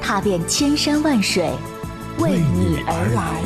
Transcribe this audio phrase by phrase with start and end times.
[0.00, 1.50] 踏遍千山万水，
[2.18, 3.42] 为你而来。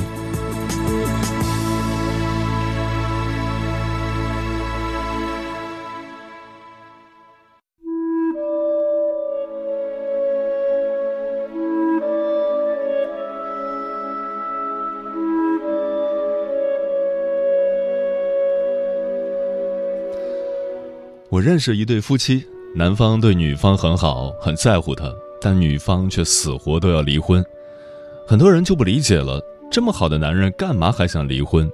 [21.29, 22.45] 我认识一对夫妻，
[22.77, 25.11] 男方对女方很好，很在乎她，
[25.43, 27.45] 但女方却死活都要离婚。
[28.29, 31.69] 很多人就不理解了，这么好的男人干嘛还想离婚？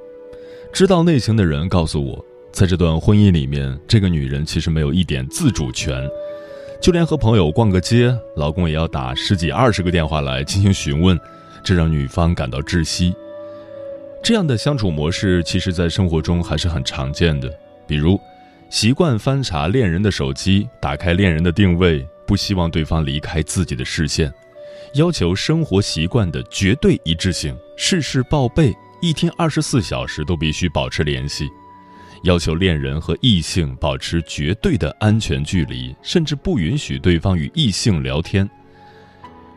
[0.72, 6.02] 知道内情的人告诉我，在这段婚姻里面，这个女人其实没有一点自主权，
[6.80, 11.18] 就连和朋友逛个街，老公也要打十几二十个电话来进行询问，
[11.62, 13.14] 这让女方感到窒息。
[14.22, 17.52] 这样的相处模式，其实在生活中还是很常见的，
[17.86, 18.18] 比如。
[18.70, 24.30] 习惯翻查恋人的手机，打开恋人的定位，不希望对方离开自己的视线，
[24.94, 31.48] 要求生活习惯的绝对一致性，事事报备，一天二十四小时都必须保持联系，
[32.24, 38.48] 要求恋人和异性保持绝对的安全距离，甚至不允许对方与异性聊天。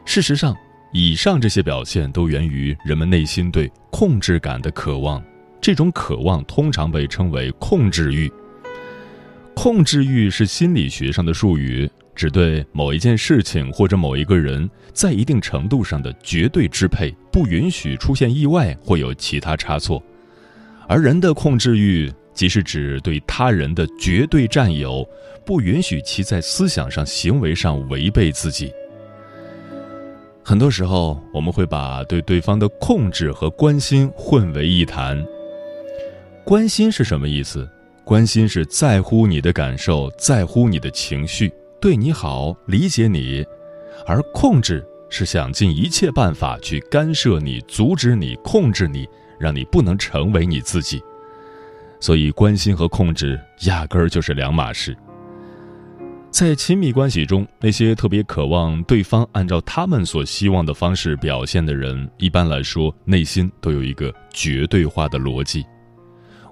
[0.06, 0.56] 事实上，
[0.94, 5.22] 以上这些表现都源于人们内心对控制感的渴望，
[5.60, 8.32] 这种渴望通常被称为控制欲。
[9.54, 20.02] 控制欲是心理学上的术语，指对某一件事情或者某一个人在一定程度上的绝对支配，不允许出现意外或有其他差错。
[20.88, 25.08] 而人的控制欲，即是指对他人的绝对占有，
[25.46, 28.72] 不允许其在思想上、行为上违背自己。
[30.44, 35.24] 很多时候，我们会把对对方的控制和关心混为一谈。
[36.44, 37.70] 关心是什么意思？
[38.04, 41.50] 关心是在乎你的感受，在乎你的情绪，
[41.82, 43.44] 对你好，理解你；
[44.06, 49.10] 而控制是想尽一切办法去干涉你、阻止你、控制你，
[49.40, 51.02] 让你不能成为你自己。
[52.00, 54.96] 所以，关心和控制压根儿就是两码事。
[56.30, 65.66] 在亲密关系中，那些特别渴望对方按照他们所希望的方式表现的人，一般来说内心都有一个绝对化的逻辑。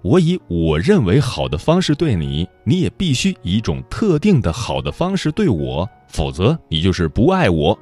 [0.02, 7.78] 我以我认为好的方式对你，你也必须以一种特定的好的方式对我，否则你就是不爱我。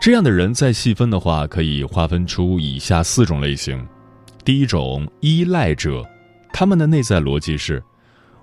[0.00, 3.84] 这样的人再细分的话，可以划分出以下四种类型：
[4.44, 6.04] 第一种依赖者，
[6.52, 7.82] 他们的内在逻辑是：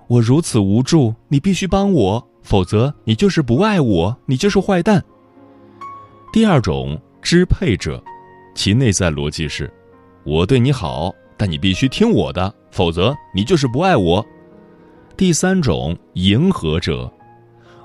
[0.07, 5.03] 我如此无助，你必须帮我，否则你就是不爱我，你就是坏蛋。
[6.33, 8.03] 第二种支配者，
[8.55, 9.71] 其内在逻辑是：
[10.25, 11.13] 我对你好。
[11.37, 14.25] 但你必须听我的，否则你就是不爱我。
[15.17, 17.11] 第三种迎合者，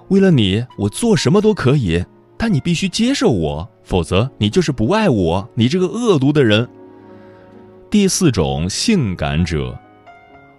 [0.09, 2.05] 为了你，我做什么都可以，
[2.37, 6.69] 但你必须接受我，否则你就是不爱我，你这个恶毒的人。
[7.91, 9.79] 第四种性感者，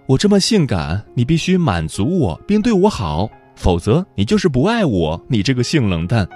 [0.06, 6.28] 我这么性感，你必须满足我并对我好，否则你就是不爱我，你这个性冷淡。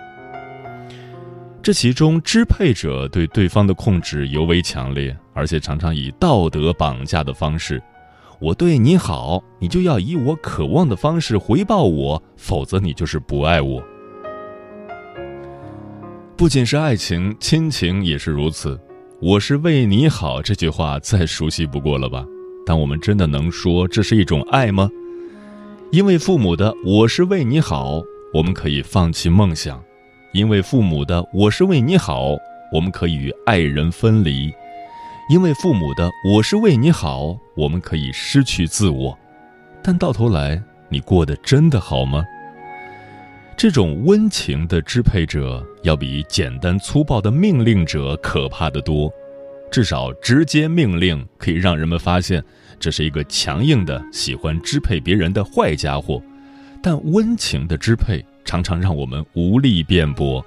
[1.62, 7.80] 这其中，支配者对对方的控制尤为强烈，而且常常以道德绑架的方式
[8.40, 13.82] ：“我对你好，你就要以我渴望的方式回报我，否则你就是不爱我。”
[16.36, 18.80] 不仅是爱情，亲情也是如此。
[19.20, 22.24] “我是为你好”这句话再熟悉不过了吧？
[22.66, 24.88] 但我们真的能说这是一种爱吗？
[25.92, 28.02] 因为父母的“我是为你好”，
[28.34, 29.82] 我们可以放弃梦想。
[30.32, 32.36] 因为父母的“我是为你好”，
[32.72, 34.50] 我们可以与爱人分离；
[35.28, 39.18] 因为父母的“我是为你好”，我们可以失去自我。
[39.82, 42.24] 但到头来，你过得真的好吗？
[43.56, 49.12] 这种温情的支配者，要比简单粗暴的命令者可怕的多。
[49.70, 52.42] 至少，直接命令可以让人们发现
[52.78, 56.22] 这是一个强硬的、喜欢支配别人的坏家伙。
[56.82, 58.24] 但温情的支配。
[58.46, 60.40] 常常让我们无力辩驳。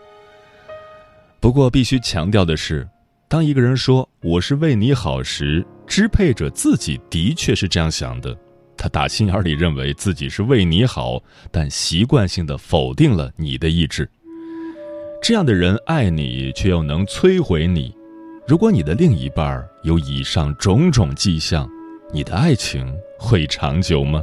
[1.41, 2.87] 不过，必须强调的是，
[3.29, 8.35] 当一个人说“我是为你好”时，支配者自己的确是这样想的。
[8.75, 11.21] 他打心眼里认为自己是为你好，
[11.51, 14.09] 但习惯性的否定了你的意志。
[15.21, 17.95] 这样的人爱你，却又能摧毁你。
[18.47, 21.69] 如果你的另一半有以上种种迹象，
[22.11, 24.19] 你的爱情会长久吗？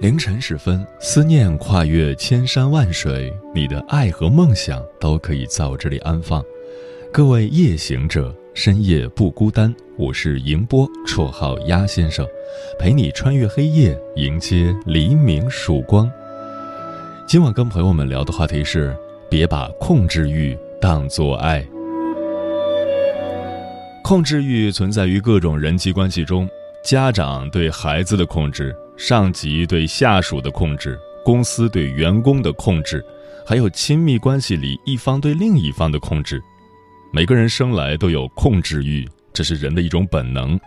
[0.00, 6.42] 凌晨时分，思念跨越千山万水，你的爱和梦想都可以在我这里安放。
[7.12, 9.74] 各位夜行者，深夜不孤单。
[9.98, 12.26] 我是迎波，绰号鸭先生，
[12.78, 16.10] 陪你穿越黑夜，迎接黎明曙光。
[17.28, 18.96] 今晚跟朋友们聊的话题是：
[19.28, 21.62] 别把控制欲当作爱。
[24.02, 26.48] 控制欲存在于各种人际关系中，
[26.82, 28.74] 家长对孩子的控制。
[29.00, 33.02] 上级对下属的控制，公司对员工的控制，
[33.46, 36.38] 还有亲密关系里一方对另一方的控制，
[37.10, 40.60] 每个人生来都有控制欲，这是人的一种本能。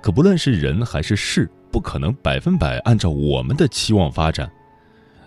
[0.00, 4.48] 可不论是人还是事，不可能百分百按照我们的期望发展。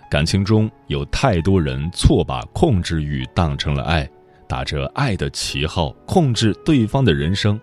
[0.09, 4.09] 感情中有太多人错把控制欲当成了爱，
[4.47, 7.59] 打着爱的旗号控制对方的人生。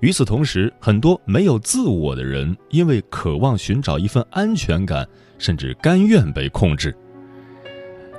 [0.00, 5.06] 与此同时，很多没有自我的人，因为渴望寻找一份安全感，
[5.38, 6.96] 甚至甘愿被控制。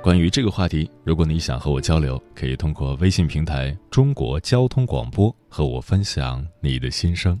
[0.02, 7.40] 关于这个话题，如果你想和我交流，可以通过微信平台“中国交通广播”和我分享你的心声。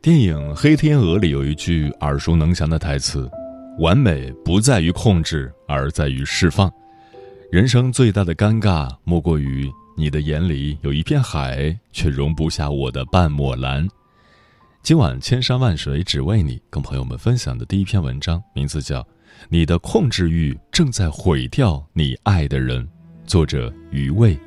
[0.00, 3.28] 电影《黑天鹅》里有一句耳熟能详的台词
[3.80, 6.72] ：“完美不在于控制，而在于释放。
[7.50, 13.88] 人生最大的尴尬，莫过于你的眼里有一片海，却容不下我的半抹蓝。”
[14.84, 19.00] 今晚千山万水只为你，跟朋友们分享的第一篇文章，名字叫
[19.48, 22.84] 《你的控制欲正在毁掉你爱的人》，
[23.26, 24.38] 作者余味。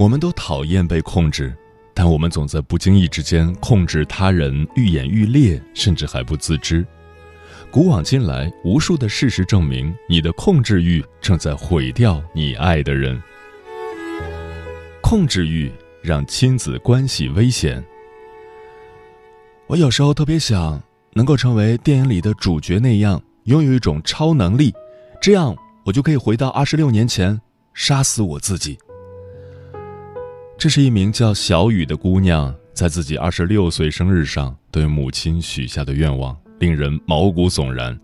[0.00, 1.54] 我们都讨厌被控制，
[1.92, 6.86] 但我们总在不经意之间控制他人，愈演愈烈，甚至还不自知。
[7.70, 13.22] 古往今来，无数的事实证明，你的控制欲正在毁掉你爱的人。
[15.02, 15.70] 控制欲
[16.02, 17.84] 让亲子关系危险。
[19.66, 20.82] 我有时候特别想
[21.12, 24.72] 能够成为电影里的主角那样，拥有一种超能力，
[25.20, 25.54] 这样
[25.84, 27.38] 我就可以回到二十六年前，
[27.74, 28.78] 杀死我自己。
[30.60, 37.98] 这是一名叫小雨的姑娘，在自己二十六岁生日上对母亲许下的愿望，令人毛骨悚然。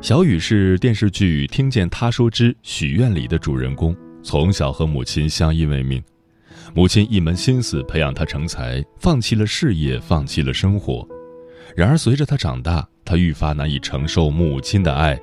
[0.00, 6.02] 小雨是电视剧《听见他说之许愿》里的主人公，从小和母亲相依为命，
[6.74, 11.06] 母亲一门心思培养他成才，放弃了事业，放弃了生活。
[11.76, 15.16] 然而随着他长大，他愈发难以承受母亲的爱，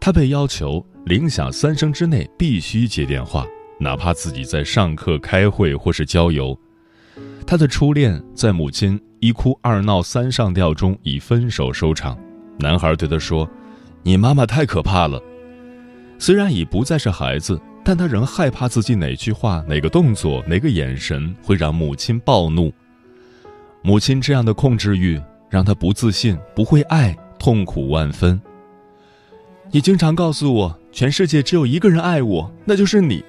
[0.00, 3.46] 他被要求铃响三声之内必须接电话。
[3.78, 6.58] 哪怕自己在上课、开会或是郊游，
[7.46, 12.18] 他的初恋在母亲一哭二闹三上吊中以分手收场。
[12.58, 13.48] 男孩对他说
[14.02, 15.20] ：“你妈妈太可怕了。”
[16.18, 22.72] 虽然已不再是孩子，但他仍害怕自己哪句话、哪个动作、哪个眼神会让母亲暴怒。
[23.82, 28.40] 母亲这样的控制欲让他不自信，不会爱，痛苦万分。
[29.70, 33.22] 你经常告诉我，全世界只有一个人爱我，那就是你。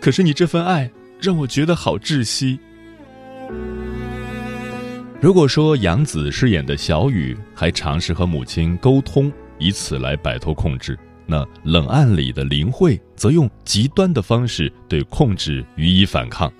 [0.00, 0.90] 可是你这份爱
[1.20, 2.58] 让我觉得好窒息。
[5.20, 16.50] 如果说杨紫饰演的小雨还尝试和母亲沟通，以此来摆脱控制，那冷暗里的林慧则用极端的方式对控制予以反抗。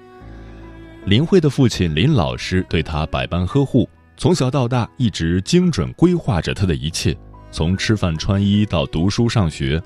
[1.06, 7.16] 林慧的父亲林老师对她百般呵护，从小到大一直精准规划着她的一切，
[7.50, 9.82] 从吃饭穿衣到读书上学。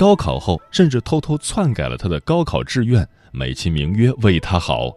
[0.00, 4.90] 高考后，甚至偷偷篡改了他的高考志愿，美其名曰为他好。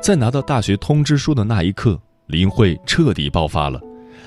[0.00, 3.80] 在拿到大学通知书的那一刻，林慧彻底爆发了。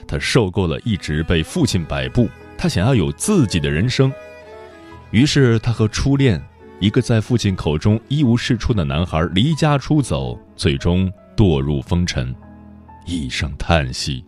[0.07, 4.09] 她受够了一直被父亲摆布，她想要有自己的人生。
[5.11, 6.41] 于是，她和初恋
[6.79, 12.33] 一个在父亲口中一无是处的男孩离家出走，最终堕入风尘，
[13.05, 14.23] 一声叹息。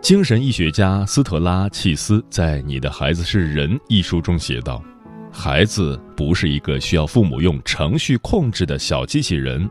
[0.00, 4.82] 精神医学家斯特拉契斯在《你的孩子是人》一书中写道
[5.30, 9.68] ：“孩子不是一个需要父母用程序控制的小机器人。”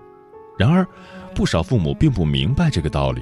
[0.60, 0.86] 然而，
[1.34, 3.22] 不少父母并不明白这个道理，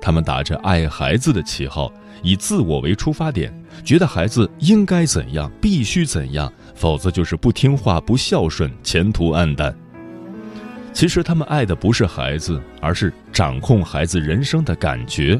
[0.00, 1.92] 他们打着爱孩子的旗号，
[2.22, 3.52] 以自我为出发点，
[3.84, 9.74] 觉得孩子应该怎样，必须怎样，否则就是不听话、不孝顺，前途黯淡。
[10.92, 15.38] 其实，他们爱的不是孩子，而是掌控孩子人生的感觉。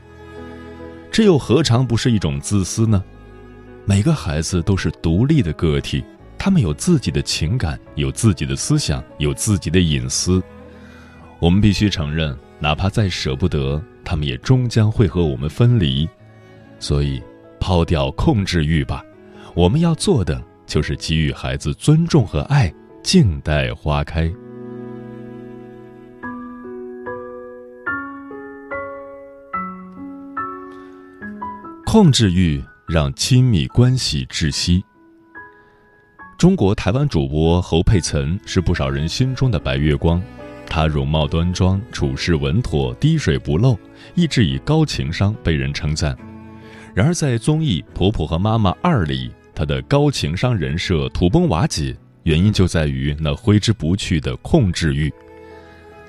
[1.15, 3.01] 这又何尝不是一种自私呢？
[3.85, 6.03] 每个孩子都是独立的个体，
[6.37, 10.43] 他们有自己的情感，有自己的思想，有自己的隐私。
[11.39, 16.09] 我们必须承认，哪怕再舍不得，他们也终将会和我们分离。
[16.81, 17.23] 所以，
[17.61, 19.01] 抛掉控制欲吧。
[19.55, 24.29] 我们要做的就是给予孩子尊重和爱，静待花开。
[31.95, 34.85] 控制欲让亲密关系窒息。
[36.37, 40.21] 中国台湾主播侯佩岑是不少人心中的白月光，
[40.67, 43.79] 她容貌端庄，处事稳妥，滴水不漏，
[44.17, 46.19] 一直以高情商被人称赞。
[46.93, 55.15] 然而，在综艺《婆婆和妈妈二》里，她的高情商人设土崩瓦解，原因就在于那挥之不去的控制欲。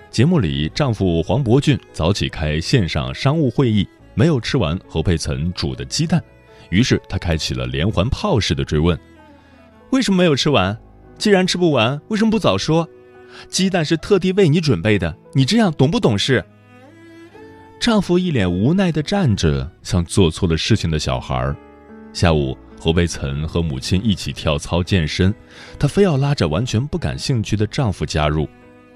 [0.09, 3.87] 节目里，丈夫黄伯俊早起开线上商务会议。
[4.15, 6.23] 没有吃完侯佩岑煮的鸡蛋，
[6.69, 8.97] 于是他开启了连环炮式的追问
[9.91, 10.75] ：“为什么没有吃完？
[11.17, 12.89] 既然吃不完，为什么不早说？
[13.49, 16.43] 鸡蛋是特地为你准备的，你这样懂不懂事？”
[17.79, 21.53] 丈夫一脸无奈地站着，像做错了事情的小孩。
[22.13, 25.33] 下午，侯佩岑和母亲一起跳操健身，
[25.77, 28.47] 她非要拉着完全不感兴趣的丈夫加入。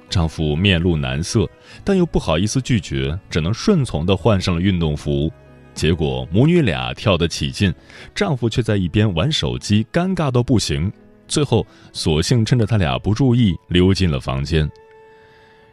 [0.09, 1.47] 丈夫面露难色，
[1.83, 5.31] 但又不好意思拒绝，只能顺从地换上了运动服。
[5.73, 7.73] 结果母女俩跳得起劲，
[8.13, 10.91] 丈夫却在一边玩手机，尴尬到不行。
[11.27, 14.69] 最后，索性趁着他俩不注意，溜进了房间。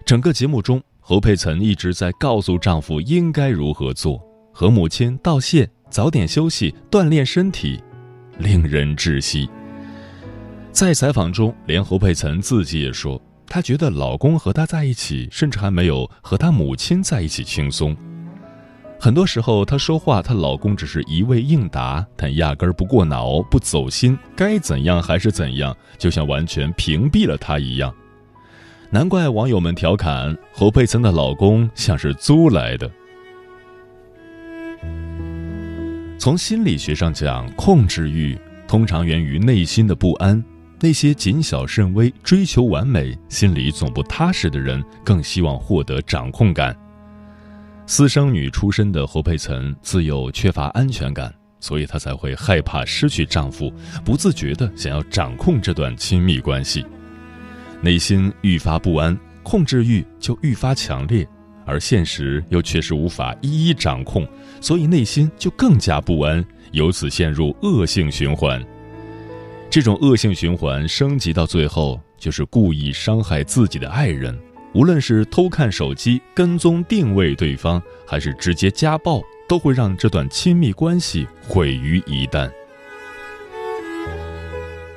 [0.04, 7.82] 整个节目中，侯佩岑一直在告诉丈夫应该如何做，和母亲道谢，早点休息，锻炼身体，
[8.38, 9.48] 令人窒息。
[10.70, 13.20] 在采访中，连侯佩岑自己也说。
[13.48, 17.96] 她觉得老公和她在一起，甚至还没有和她母亲在一起轻松。
[18.98, 27.94] 很多时候，她说话，她老公只是一味应答，但压根儿不过脑、不走心，该怎样还是怎样，就像完全屏蔽了她一样。
[28.90, 32.90] 难怪网友们调侃侯佩岑的老公像是租来的。
[36.18, 40.42] 从心理学上讲，控制欲通常源于内心的不安。
[40.80, 46.76] 那些谨小慎微、追求完美、心里总不踏实的人，更希望获得掌控感。
[47.86, 53.72] 私生女出身的侯佩岑自幼缺乏安全感，所以她才会害怕失去丈夫，
[54.04, 56.84] 不自觉地想要掌控这段亲密关系。
[57.80, 61.26] 内心愈发不安，控制欲就愈发强烈，
[61.64, 64.26] 而现实又确实无法一一掌控，
[64.60, 68.62] 所以内心就更加不安，由此陷入恶性循环。
[69.76, 74.34] 这种恶性循环升级到最后，就是故意伤害自己的爱人，
[74.72, 82.50] 无论是偷看手机、跟踪定位对方，还是直接家暴，都会让这段亲密关系毁于一旦。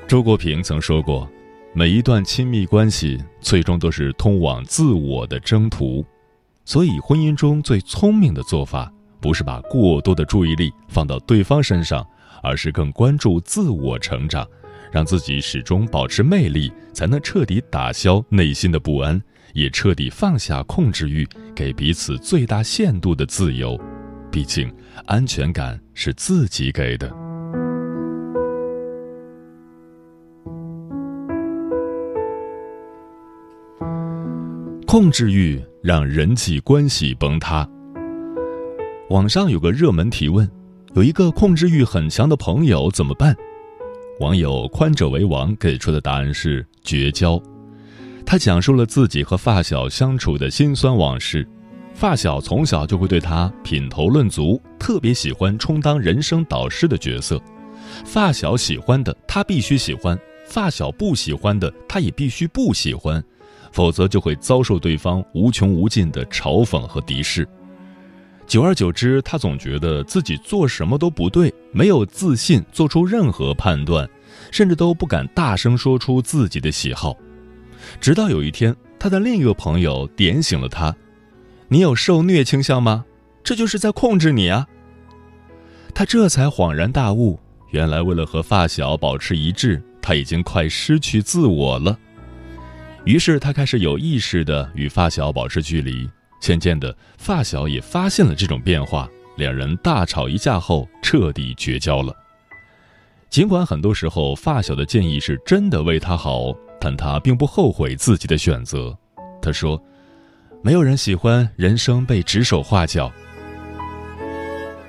[0.07, 1.29] 周国平曾说过
[1.75, 6.05] ：“每一段亲密关系最终都是通往自我的征途，
[6.63, 12.07] 所以婚姻中最聪明的做法，不是把过多的注意力放到对方身上，
[12.41, 14.47] 而是更关注自我成长。”
[14.91, 19.21] 让自己始终保持魅力，才能彻底打消内心的不安，
[19.53, 23.79] 也彻底放下控制欲，给彼此最大限度的自由。
[24.31, 24.71] 毕竟，
[25.05, 27.09] 安全感是自己给的。
[34.85, 37.67] 控制欲让人际关系崩塌。
[39.11, 40.49] 网上有个热门提问：
[40.95, 43.35] 有一个控制欲很强的朋友怎么办？
[44.19, 47.41] 网友宽者为王给出的答案是绝交。
[48.25, 51.47] 他讲述了自己和发小相处的辛酸往事，
[51.93, 57.41] 发小从小就会对他品头论足，特别喜欢充当人生导师的角色。
[58.03, 63.23] 发小喜欢的，他必须喜欢；发小不喜欢的，他也必须不喜欢，
[63.71, 67.47] 否则就会遭受对方无穷无尽的嘲讽和敌视。
[68.49, 74.09] 久而久之，他总觉得自己做什么都不对，没有自信做出任何判断，
[74.51, 77.15] 甚至都不敢大声说出自己的喜好。
[78.01, 80.93] 直到有一天，他的另一个朋友点醒了他。
[81.67, 83.05] 你有受虐倾向吗？
[83.43, 84.67] 这就是在控制你啊！
[85.93, 87.39] 他这才恍然大悟，
[87.69, 91.95] 原来为了和发小保持一致，他已经快失去自我了。
[93.05, 96.09] 于是他开始有意识的与发小保持距离。
[96.39, 102.15] 渐渐的，发小也发现了这种变化，两人大吵一架后彻底绝交了。
[103.29, 108.97] 尽管很多时候发小的建议是真的为他好，但他并不后悔自己的选择。
[109.41, 109.81] 他说。
[110.61, 113.09] 没有人喜欢人生被指手画脚，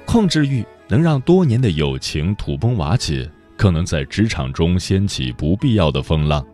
[0.04, 6.45] 控制欲能让多年的友情土崩瓦解，更能在职场中掀起不必要的风浪。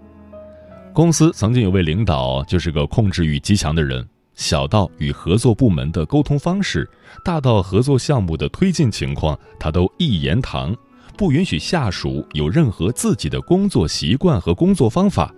[0.92, 6.88] 公司曾经有位领导就是个控制欲极强的人，小到与合作部门的沟通方式，
[7.24, 10.76] 大到合作项目的推进情况，他都一言堂，
[11.16, 15.34] 不允许下属有任何自己的工作习惯和工作方法。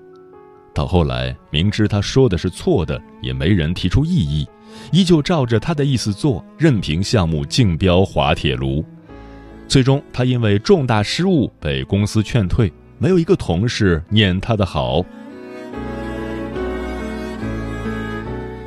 [0.74, 4.46] 到后来，明知他说的是错的，也没人提出异议，
[4.92, 8.84] 依旧照着他的意思做，任凭项目竞标滑铁卢。
[9.68, 15.04] 最终，他因为重大失误被公司劝退，没有一个同事念他的好。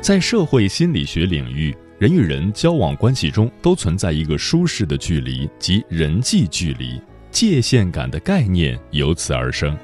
[0.02, 9.78] 在社会心理学领域，人与人交往关系中都存在一个舒适的距离，即人际距离，界限感的概念由此而生。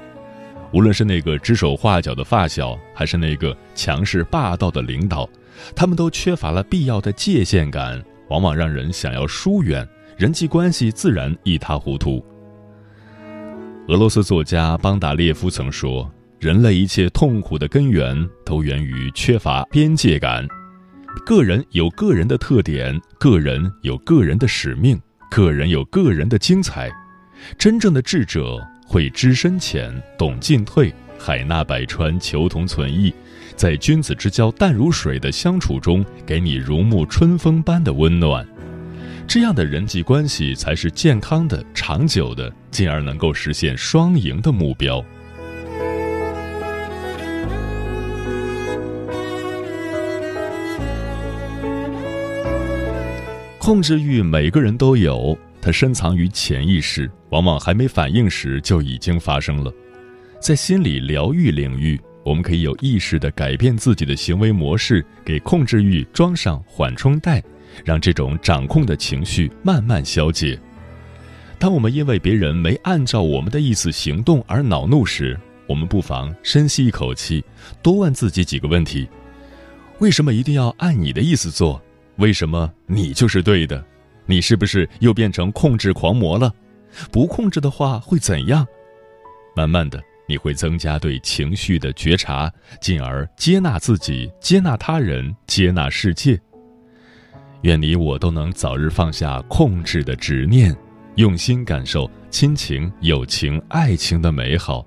[0.73, 5.27] 无论是那个指手画脚的发小，还是那个强势霸道的领导，
[5.73, 12.21] 他们都缺乏了必要的界限感，往往让人想要疏远，人际关系自然一塌糊涂。
[13.87, 20.47] 俄罗斯作家邦达列夫曾说：“人类一切痛苦的根源都源于缺乏边界感。
[21.25, 24.99] 个人有个人的特点，个人有个人的使命，
[25.29, 26.89] 个人有个人的精彩。
[27.57, 33.13] 真正的智者。”会知深浅，懂进退，海纳百川，求同存异，
[33.55, 38.43] 在君子之交淡如水的相处中，给你如沐春风般的温暖。
[39.27, 45.05] 这样的人际关系才是健康的、长久的，进而能够实现双赢的目标。
[53.59, 55.37] 控制欲，每个人都有。
[55.61, 59.71] 它深藏于潜意识，往往还没反应时就已经发生了。
[60.39, 67.43] 在心理疗愈领域，我们可以有意识地改变自己的行为模式，给控制欲装上缓冲带，
[67.83, 70.57] 让这种掌控的情绪慢慢消解。
[71.59, 77.43] 当我们因为别人没按照我们的意思行动而恼怒时，我们不妨深吸一口气，
[77.83, 79.09] 多问自己几个问题：
[79.99, 81.81] 为什么一定要按你的意思做？
[82.19, 83.83] 为什么你就是对的？
[84.25, 86.53] 你是不是又变成控制狂魔了？
[87.11, 88.67] 不控制的话会怎样？
[89.55, 92.51] 慢慢的，你会增加对情绪的觉察，
[92.81, 96.39] 进而接纳自己，接纳他人，接纳世界。
[97.61, 100.75] 愿你我都能早日放下控制的执念，
[101.15, 104.85] 用心感受亲情、友情、爱情的美好。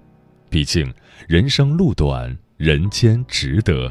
[0.50, 0.92] 毕竟，
[1.26, 3.90] 人生路短，人间值得。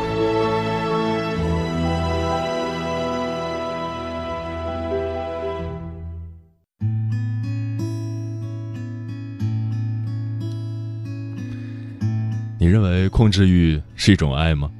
[12.71, 14.71] 认为控制欲是一种爱吗？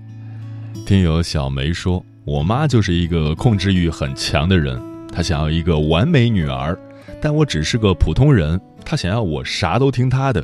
[0.86, 6.80] 听友小梅说，我妈就是一个控制欲很强的人，她想要一个完美女儿，
[7.22, 10.42] 但我只是个普通人，她想要我啥都听她的，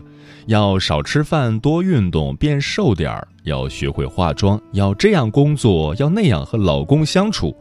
[0.47, 7.55] 要少吃饭、多运动、变瘦点儿，要学会化妆，要这样工作，要那样和老公相处。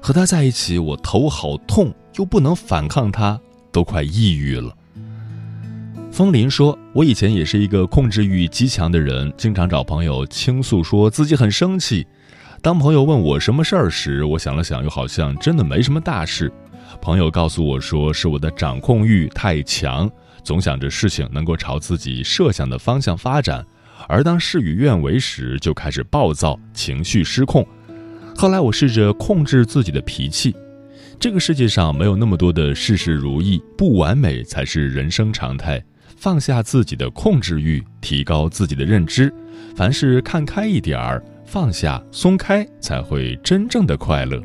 [0.00, 3.40] 和她在一起，我头好痛，又不能反抗她，
[3.72, 4.72] 都快抑郁了。
[6.18, 12.04] 风林说：“我以前也是一个控制欲极强的人，经常找朋友倾诉，说自己很生气。
[12.60, 16.52] 当朋友问我什么事儿时，我想了想，又好像真的没什么大事。
[17.00, 20.10] 朋友告诉我说，是我的掌控欲太强，
[20.42, 23.64] 总想着事情能够朝自己设想的方向发展，
[24.08, 27.64] 而当事与愿违时，就开始暴躁，情绪失控。
[28.34, 30.52] 后来我试着控制自己的脾气。
[31.20, 35.80] 这个世界上没有那么多的事事如意，不完美才是人生常态。”
[36.18, 39.32] 放下自己的控制欲，提高自己的认知，
[39.76, 44.42] 凡事看开一点儿，放下松开，才会真正的快乐。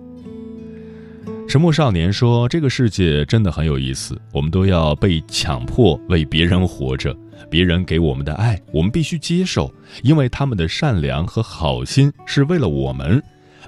[1.50, 7.16] 沉默少年说：“这个世界真的很有意思，我们都要被强迫为别人活着，
[7.50, 13.20] 别人给我们的爱，我们必须接受，因为他们的善良和好心是为了我们；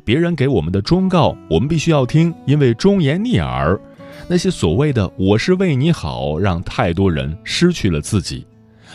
[0.04, 3.80] 别人给我们的忠告，我们必须要听，因为忠言逆耳。”
[4.28, 8.46] 那些所谓的“我是为你好”，让太多人失去了自己。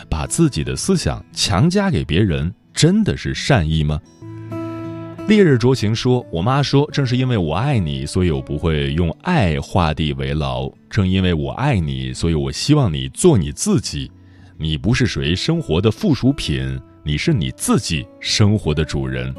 [0.09, 3.97] 把自己的思想强加给别人，真的是善意吗？
[5.27, 10.69] 烈日灼情说：“我妈说，正是因为我爱你，所以我不会用爱画地为牢。
[10.89, 14.11] 正因为我爱你，所以我希望你做你自己。
[14.57, 19.33] 你不是谁生活的附属品，你是你自己生活的主人。”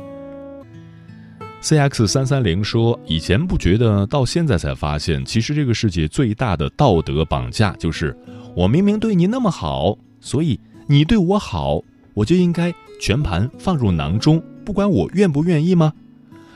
[1.63, 8.17] C X 三三零说：“以前不觉得，到现在才发现，其实这个世界最大的道德绑架就是，
[8.57, 11.81] 我明明对你那么好，所以你对我好，
[12.15, 15.93] 我就应该全盘放入囊中，不管我愿不愿意吗？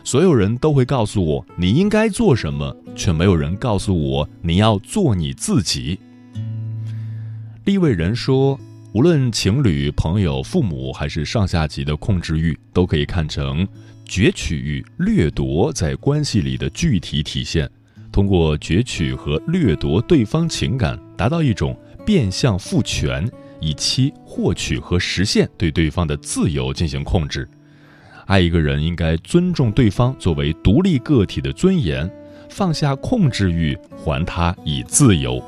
[0.03, 6.01] 所有人都会告诉我你应该做什么，却没有人告诉我你要做你自己。”
[7.65, 8.59] 立位人说
[8.93, 13.65] ：“无论情侣、朋友、父母，还是上下级的控制欲，都可以看成。”
[14.07, 17.69] 攫取与掠夺在关系里的具体体现，
[18.13, 23.29] 通过攫取和掠夺对方情感，达到一种变相赋权，
[23.61, 27.49] 以期获取和实现对对方的自由进行控制。
[28.27, 32.11] 爱一个人应该尊重对方作为独立个体的尊严，
[32.49, 35.43] 放下控制欲，还他以自由。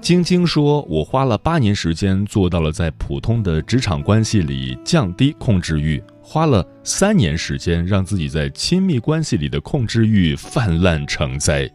[0.00, 11.70] 晶晶说：“我花了八年时间做到了在普通的职场关系里降低控制欲。”花了三年时间，让自己在亲密关系里的控制欲泛滥成灾。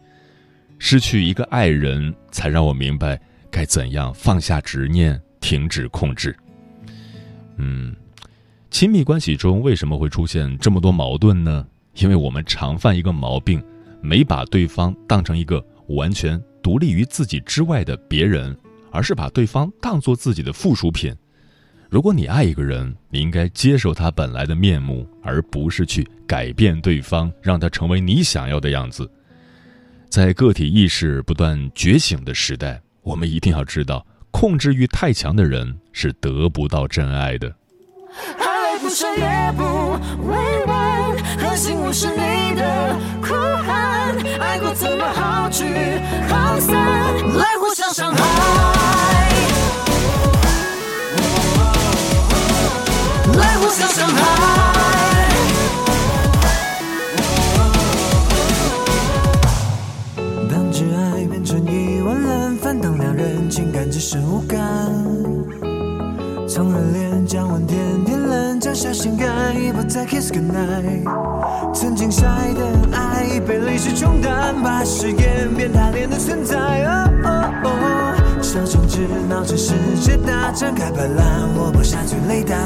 [0.76, 6.36] 失去一个爱人，才让我明白该怎样放下执念，停止控制。
[7.58, 7.94] 嗯，
[8.72, 11.64] 亲密关系中为什么会出现这么多矛盾呢？
[11.94, 13.62] 因为我们常犯一个毛病，
[14.02, 18.56] 没把对方当成一个完全独立于自己之外的别人，
[18.90, 21.14] 而是把对方当做自己的附属品。
[21.90, 29.10] 如果你爱一个人，你应该接受他本来的面目，而不是去改变对方，让他成为你想要的样子。
[30.08, 37.52] 在个体意识不断觉醒的时代，我们一定要知道，控制欲太强的人是得不到真爱的。
[38.38, 39.64] 爱不深也不
[40.28, 43.34] 委婉，狠心无视你的哭
[43.66, 45.64] 喊，爱过怎么好聚
[46.28, 46.72] 好散，
[47.36, 48.89] 来互相伤害。
[53.80, 54.18] 当伤害，
[60.50, 62.78] 当挚爱变成疑问，难返。
[62.78, 64.58] 当两人情感只剩无感，
[66.46, 71.04] 从热恋降温，天天冷战，下心肝一波再 kiss，goodnight。
[71.72, 72.60] 曾经晒的
[72.92, 76.86] 爱被历史冲淡，把誓言变贪恋的存在。
[78.42, 82.58] 这种执拗，这世界大战，开盘烂，我播下催泪弹。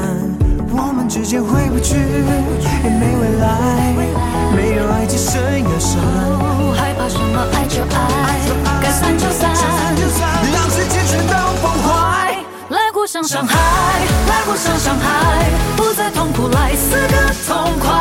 [0.71, 3.93] 我们之间回不去，也没未来，
[4.55, 6.01] 没有爱，只剩忧伤。
[6.75, 7.39] 害怕什么？
[7.53, 8.39] 爱就爱，
[8.81, 9.51] 该散就散，
[10.53, 12.37] 让世界全都崩坏。
[12.69, 13.55] 来互相伤害，
[14.27, 17.91] 来互相伤害，不再痛苦，来死个痛快。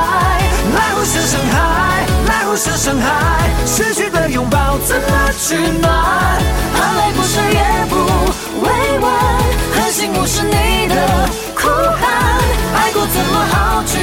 [0.74, 5.92] 来互相伤害，来互相伤害，失去的拥抱怎么取暖？
[6.74, 7.96] 含泪不舍也不
[8.64, 9.12] 委婉，
[9.74, 11.43] 狠心无视你的。
[13.14, 13.96] 怎么好聚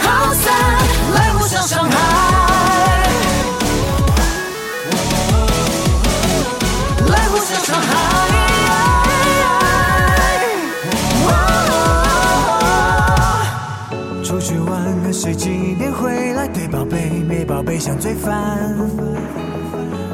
[0.00, 0.54] 好散，
[1.12, 1.96] 来互相伤害，
[7.08, 7.88] 来互相伤害。
[14.22, 16.46] 出去玩跟谁几点回来？
[16.46, 18.32] 对宝贝没宝贝像罪犯。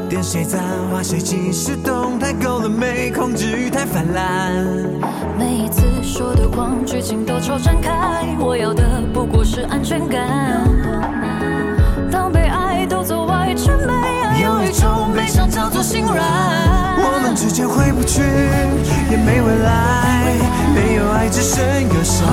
[0.08, 3.10] 点谁赞，画谁即时动态，够了没？
[3.10, 4.64] 控制欲太泛滥。
[5.38, 5.82] 每一次
[6.20, 8.36] 说的谎，剧情都超展开。
[8.38, 10.20] 我要的不过是安全感。
[12.12, 16.20] 当被爱都走歪，却没爱，有一种悲伤叫做心软。
[17.00, 18.20] 我们之间回不去，
[19.10, 20.36] 也没未来，
[20.74, 22.28] 没有爱只剩忧伤。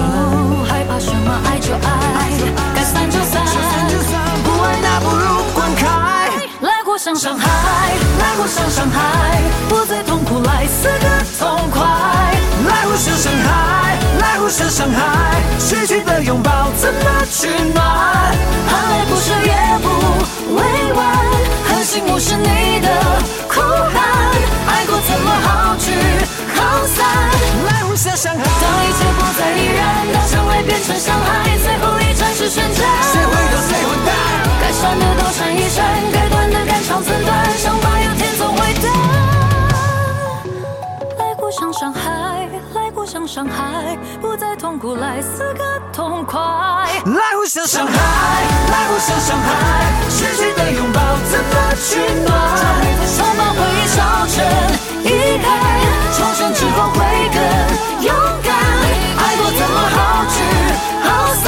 [0.67, 1.31] 害怕什么？
[1.47, 2.27] 爱就爱，
[2.75, 3.41] 该散就散，
[4.43, 5.87] 不爱那不如滚开。
[6.59, 7.47] 来互相伤害，
[8.19, 11.07] 来互相伤害，不再痛苦，来死个
[11.39, 11.87] 痛快。
[12.97, 16.49] 来互相伤害，来互相伤害，失去的拥抱
[16.81, 17.85] 怎么取暖？
[18.65, 19.87] 含泪不舍也不
[20.55, 21.05] 委婉，
[21.69, 22.89] 狠心无视你的
[23.47, 24.01] 哭喊，
[24.65, 25.93] 爱过怎么好聚
[26.55, 27.05] 好散？
[27.69, 32.83] 来互相伤害，当一切不再依然，当相爱变成伤害，最后一战是宣战。
[33.13, 34.09] 谁回头谁混蛋？
[34.59, 38.91] 该删的都删一删，该断的肝肠寸断，伤疤有天总会淡。
[41.19, 42.36] 来互相伤害，
[43.07, 46.37] 来互相伤害，不再痛苦，来死个痛快。
[46.41, 47.93] 来互相伤害，
[48.69, 49.49] 来互相伤害，
[50.09, 50.99] 失去的拥抱
[51.31, 52.37] 怎么取暖？
[53.07, 54.43] 伤疤会烧成
[55.05, 55.47] 遗憾，
[56.17, 56.99] 重生之后会
[57.31, 57.39] 更
[58.03, 58.53] 勇敢。
[59.15, 60.35] 爱过怎么好聚
[61.07, 61.45] 好散？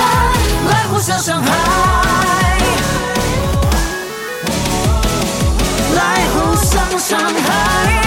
[0.72, 1.50] 来互相伤害，
[5.94, 7.99] 来互相伤害。